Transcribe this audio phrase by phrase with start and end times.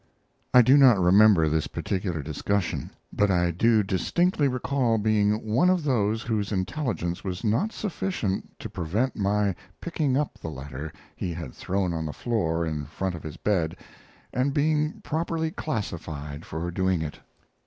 [0.51, 5.83] I do not remember this particular discussion, but I do distinctly recall being one of
[5.83, 11.53] those whose intelligence was not sufficient to prevent my picking up the letter he had
[11.53, 13.77] thrown on the floor in front of his bed,
[14.33, 17.19] and being properly classified for doing it.